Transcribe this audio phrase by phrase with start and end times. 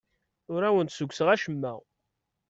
[0.53, 1.73] Ur awen-d-ssukkseɣ acemma.